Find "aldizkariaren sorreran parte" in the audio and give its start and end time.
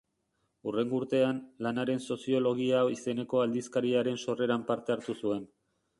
3.45-4.97